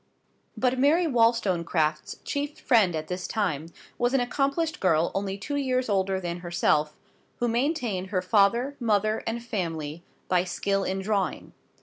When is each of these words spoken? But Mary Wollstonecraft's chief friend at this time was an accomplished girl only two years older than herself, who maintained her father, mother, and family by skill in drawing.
But 0.57 0.79
Mary 0.79 1.05
Wollstonecraft's 1.05 2.15
chief 2.23 2.59
friend 2.59 2.95
at 2.95 3.07
this 3.07 3.27
time 3.27 3.67
was 3.99 4.15
an 4.15 4.19
accomplished 4.19 4.79
girl 4.79 5.11
only 5.13 5.37
two 5.37 5.57
years 5.57 5.89
older 5.89 6.19
than 6.19 6.39
herself, 6.39 6.97
who 7.37 7.47
maintained 7.47 8.07
her 8.07 8.23
father, 8.23 8.75
mother, 8.79 9.21
and 9.27 9.45
family 9.45 10.01
by 10.27 10.43
skill 10.43 10.83
in 10.83 11.01
drawing. 11.01 11.53